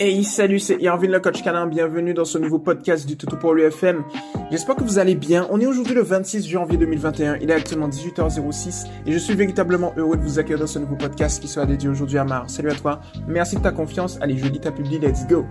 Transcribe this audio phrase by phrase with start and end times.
[0.00, 3.54] Hey salut, c'est Irvin le coach canin, bienvenue dans ce nouveau podcast du Toto pour
[3.54, 4.02] l'UFM.
[4.50, 5.46] J'espère que vous allez bien.
[5.50, 9.92] On est aujourd'hui le 26 janvier 2021, il est actuellement 18h06 et je suis véritablement
[9.96, 12.50] heureux de vous accueillir dans ce nouveau podcast qui sera dédié aujourd'hui à Mar.
[12.50, 15.46] Salut à toi, merci de ta confiance, allez je lis ta publi, let's go.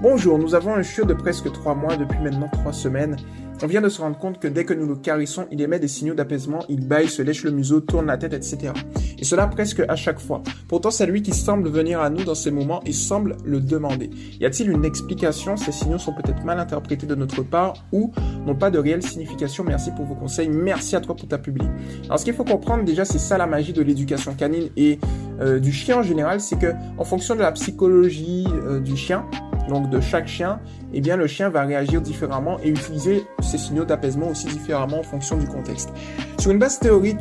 [0.00, 3.16] Bonjour, nous avons un chiot de presque 3 mois depuis maintenant 3 semaines.
[3.60, 5.88] On vient de se rendre compte que dès que nous le caressons, il émet des
[5.88, 8.72] signaux d'apaisement, il baille, se lèche le museau, tourne la tête, etc.
[9.18, 10.42] Et cela presque à chaque fois.
[10.68, 14.10] Pourtant, c'est lui qui semble venir à nous dans ces moments et semble le demander.
[14.40, 15.56] Y a-t-il une explication?
[15.56, 18.12] Ces signaux sont peut-être mal interprétés de notre part ou
[18.46, 19.64] n'ont pas de réelle signification.
[19.64, 20.48] Merci pour vos conseils.
[20.48, 21.66] Merci à toi pour ta publi.
[22.04, 25.00] Alors, ce qu'il faut comprendre déjà, c'est ça la magie de l'éducation canine et
[25.40, 29.24] euh, du chien en général, c'est que en fonction de la psychologie euh, du chien,
[29.68, 30.60] donc de chaque chien,
[30.92, 35.02] eh bien le chien va réagir différemment et utiliser ces signaux d'apaisement aussi différemment en
[35.02, 35.90] fonction du contexte.
[36.38, 37.20] Sur une base théorique,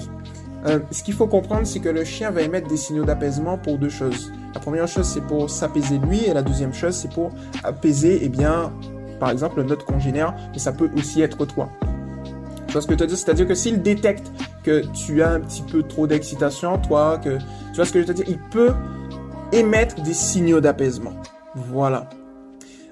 [0.65, 3.77] euh, ce qu'il faut comprendre, c'est que le chien va émettre des signaux d'apaisement pour
[3.77, 4.31] deux choses.
[4.53, 7.31] La première chose, c'est pour s'apaiser lui, et la deuxième chose, c'est pour
[7.63, 8.73] apaiser, eh bien,
[9.19, 11.69] par exemple, notre congénère, mais ça peut aussi être toi.
[12.67, 13.17] Tu vois ce que je veux dire?
[13.17, 14.31] C'est-à-dire que s'il détecte
[14.63, 18.07] que tu as un petit peu trop d'excitation, toi, que tu vois ce que je
[18.07, 18.73] veux dire, il peut
[19.53, 21.13] émettre des signaux d'apaisement.
[21.55, 22.09] Voilà.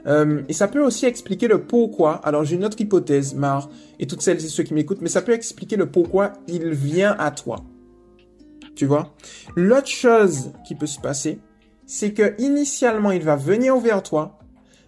[0.07, 2.15] Euh, et ça peut aussi expliquer le pourquoi.
[2.23, 5.21] Alors j'ai une autre hypothèse, Mar, et toutes celles et ceux qui m'écoutent, mais ça
[5.21, 7.57] peut expliquer le pourquoi il vient à toi.
[8.75, 9.15] Tu vois?
[9.55, 11.39] L'autre chose qui peut se passer,
[11.85, 14.37] c'est que initialement il va venir vers toi,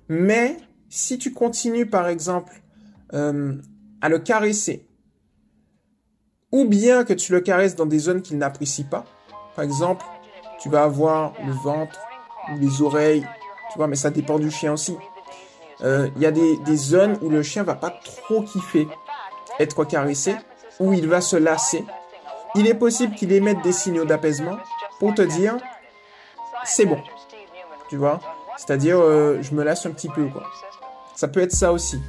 [0.10, 0.58] mais
[0.90, 2.62] si tu continues par exemple
[3.14, 3.56] euh,
[4.02, 4.88] à le caresser,
[6.52, 9.06] ou bien que tu le caresses dans des zones qu'il n'apprécie pas,
[9.56, 10.06] par exemple,
[10.62, 12.00] tu vas avoir le ventre
[12.52, 13.26] ou les oreilles
[13.72, 14.98] tu vois, mais ça dépend du chien aussi.
[15.84, 18.88] Euh, il y a des, des, zones où le chien va pas trop kiffer
[19.60, 20.36] être caressé,
[20.80, 21.86] où il va se lasser.
[22.56, 24.58] Il est possible qu'il émette des signaux d'apaisement
[25.00, 25.58] pour te dire
[26.64, 26.98] c'est bon.
[27.90, 28.20] Tu vois?
[28.58, 30.44] C'est-à-dire euh, je me lasse un petit peu quoi.
[31.16, 32.00] Ça peut être ça aussi.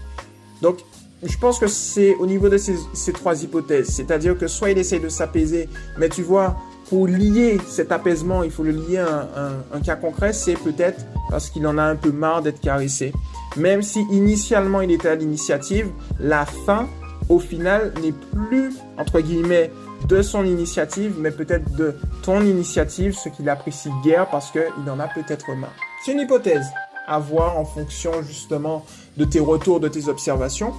[0.63, 0.79] Donc
[1.23, 3.89] je pense que c'est au niveau de ces, ces trois hypothèses.
[3.89, 5.69] C'est-à-dire que soit il essaye de s'apaiser,
[5.99, 6.57] mais tu vois,
[6.89, 9.29] pour lier cet apaisement, il faut le lier à
[9.73, 13.13] un, cas concret, c'est peut-être parce qu'il en a un peu marre d'être caressé.
[13.57, 15.89] Même si initialement il était à l'initiative,
[16.21, 16.89] la fin,
[17.29, 19.71] au final, n'est plus, entre guillemets,
[20.07, 25.01] de son initiative, mais peut-être de ton initiative, ce qu'il apprécie guère parce qu'il en
[25.01, 25.75] a peut-être marre.
[26.05, 26.67] C'est une hypothèse
[27.07, 28.85] à voir en fonction justement
[29.17, 30.73] de tes retours, de tes observations.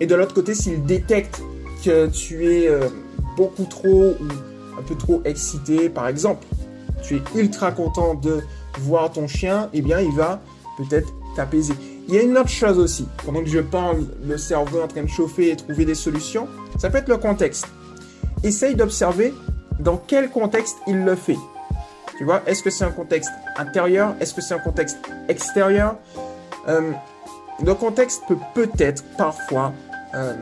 [0.00, 1.40] Et de l'autre côté, s'il détecte
[1.84, 2.88] que tu es euh,
[3.36, 6.46] beaucoup trop ou un peu trop excité, par exemple,
[7.06, 8.42] tu es ultra content de
[8.80, 10.40] voir ton chien, eh bien, il va
[10.76, 11.74] peut-être t'apaiser.
[12.08, 13.06] Il y a une autre chose aussi.
[13.24, 16.48] Pendant que je parle, le cerveau en train de chauffer et trouver des solutions,
[16.78, 17.66] ça peut être le contexte.
[18.42, 19.32] Essaye d'observer
[19.80, 21.38] dans quel contexte il le fait.
[22.18, 24.14] Tu vois, est-ce que c'est un contexte intérieur?
[24.20, 24.98] Est-ce que c'est un contexte
[25.28, 25.96] extérieur?
[26.68, 26.92] Euh,
[27.62, 29.72] Le contexte peut peut-être parfois,
[30.14, 30.34] euh,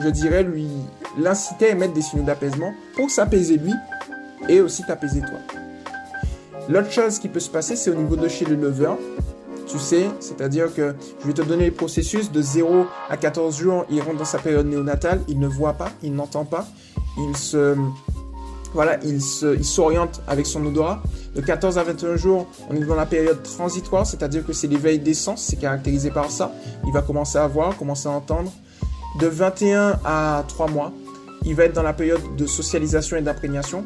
[0.00, 0.68] je dirais, lui
[1.18, 3.74] l'inciter à émettre des signaux d'apaisement pour s'apaiser lui
[4.48, 5.38] et aussi t'apaiser toi.
[6.68, 8.92] L'autre chose qui peut se passer, c'est au niveau de chez le lover.
[9.66, 13.86] Tu sais, c'est-à-dire que je vais te donner les processus de 0 à 14 jours,
[13.90, 16.66] il rentre dans sa période néonatale, il ne voit pas, il n'entend pas,
[17.18, 17.74] il se
[18.74, 19.22] voilà, il
[19.64, 21.00] s'oriente avec son odorat.
[21.34, 24.98] De 14 à 21 jours, on est dans la période transitoire, c'est-à-dire que c'est l'éveil
[24.98, 26.52] des sens, c'est caractérisé par ça.
[26.84, 28.52] Il va commencer à voir, commencer à entendre.
[29.20, 30.92] De 21 à 3 mois,
[31.44, 33.84] il va être dans la période de socialisation et d'imprégnation.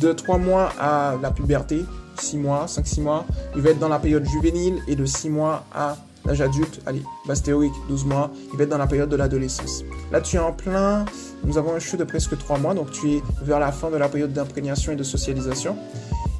[0.00, 1.84] De 3 mois à la puberté,
[2.18, 5.64] 6 mois, 5-6 mois, il va être dans la période juvénile et de 6 mois
[5.74, 9.16] à l'âge adulte, allez, base théorique, 12 mois, il va être dans la période de
[9.16, 9.84] l'adolescence.
[10.10, 11.04] Là, tu es en plein,
[11.44, 13.96] nous avons un cheveu de presque 3 mois, donc tu es vers la fin de
[13.96, 15.76] la période d'imprégnation et de socialisation.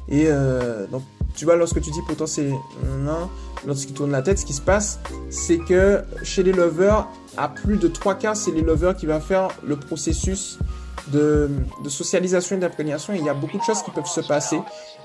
[0.07, 1.03] Et euh, donc,
[1.35, 3.29] tu vois, lorsque tu dis pourtant c'est un,
[3.65, 4.99] lorsqu'il tourne la tête, ce qui se passe,
[5.29, 9.19] c'est que chez les lovers, à plus de 3 quarts, c'est les lovers qui va
[9.19, 10.59] faire le processus
[11.07, 11.49] de,
[11.87, 13.13] socialisation et d'imprégnation.
[13.13, 14.59] Il y a beaucoup de choses qui peuvent se passer.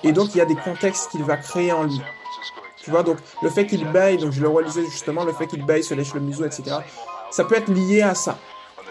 [0.05, 2.01] Et donc, il y a des contextes qu'il va créer en lui.
[2.83, 5.65] Tu vois, donc le fait qu'il baille, donc je le relisais justement, le fait qu'il
[5.67, 6.77] baille, se lèche le museau, etc.
[7.31, 8.39] Ça peut être lié à ça.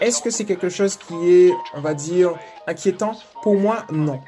[0.00, 2.34] Est-ce que c'est quelque chose qui est, on va dire,
[2.66, 3.18] inquiétant?
[3.42, 4.20] Pour moi, non.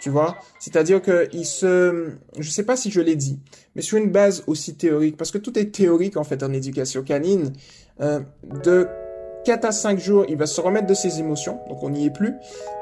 [0.00, 0.36] Tu vois?
[0.60, 2.12] C'est-à-dire que il se...
[2.38, 3.40] Je sais pas si je l'ai dit,
[3.74, 7.02] mais sur une base aussi théorique, parce que tout est théorique en fait en éducation
[7.02, 7.52] canine,
[8.00, 8.20] euh,
[8.62, 8.86] de
[9.44, 12.10] 4 à 5 jours, il va se remettre de ses émotions, donc on n'y est
[12.10, 12.38] plus.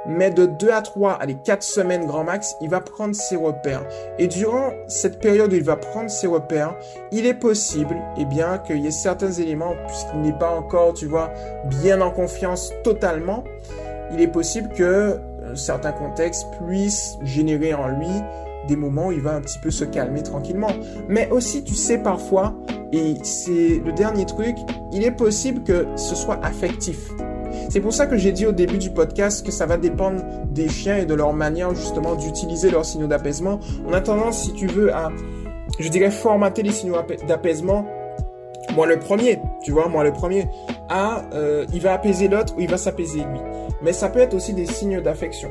[0.06, 3.84] Mais de 2 à 3, allez, 4 semaines grand max, il va prendre ses repères.
[4.18, 6.74] Et durant cette période où il va prendre ses repères,
[7.10, 11.06] il est possible, eh bien, qu'il y ait certains éléments, puisqu'il n'est pas encore, tu
[11.06, 11.30] vois,
[11.66, 13.44] bien en confiance totalement,
[14.12, 18.08] il est possible que euh, certains contextes puissent générer en lui
[18.68, 20.70] des moments où il va un petit peu se calmer tranquillement.
[21.08, 22.54] Mais aussi, tu sais, parfois,
[22.92, 24.56] et c'est le dernier truc,
[24.92, 27.10] il est possible que ce soit affectif.
[27.70, 30.68] C'est pour ça que j'ai dit au début du podcast que ça va dépendre des
[30.68, 33.60] chiens et de leur manière justement d'utiliser leurs signaux d'apaisement.
[33.86, 35.10] On a tendance, si tu veux, à,
[35.78, 36.96] je dirais, formater les signaux
[37.26, 37.86] d'apaisement.
[38.74, 40.48] Moi le premier, tu vois, moi le premier,
[40.88, 43.40] à, euh, il va apaiser l'autre ou il va s'apaiser lui.
[43.82, 45.50] Mais ça peut être aussi des signes d'affection.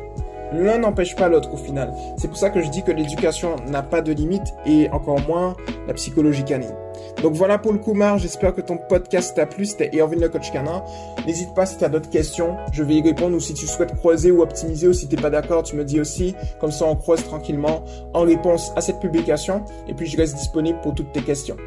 [0.51, 1.93] L'un n'empêche pas l'autre au final.
[2.17, 5.55] C'est pour ça que je dis que l'éducation n'a pas de limite et encore moins
[5.87, 6.75] la psychologie canine.
[7.21, 8.17] Donc voilà pour le coup, Mar.
[8.17, 9.65] J'espère que ton podcast t'a plu.
[9.65, 10.83] C'était Erwin le coach canin.
[11.25, 12.57] N'hésite pas si tu d'autres questions.
[12.73, 15.29] Je vais y répondre ou si tu souhaites croiser ou optimiser ou si t'es pas
[15.29, 16.35] d'accord, tu me dis aussi.
[16.59, 17.83] Comme ça, on croise tranquillement
[18.13, 19.63] en réponse à cette publication.
[19.87, 21.57] Et puis, je reste disponible pour toutes tes questions.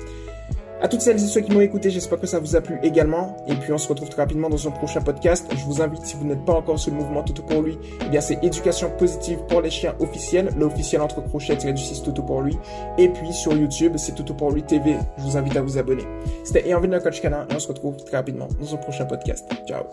[0.84, 3.38] À toutes celles et ceux qui m'ont écouté, j'espère que ça vous a plu également.
[3.48, 5.46] Et puis on se retrouve très rapidement dans un prochain podcast.
[5.56, 8.10] Je vous invite, si vous n'êtes pas encore sur le mouvement Toto pour lui, eh
[8.10, 12.42] bien c'est éducation positive pour les chiens officiels, l'officiel entre crochets du 6 Toto pour
[12.42, 12.58] lui.
[12.98, 14.98] Et puis sur YouTube, c'est Toto pour lui TV.
[15.16, 16.04] Je vous invite à vous abonner.
[16.44, 19.50] C'était Erwin le coach canin et on se retrouve très rapidement dans un prochain podcast.
[19.66, 19.84] Ciao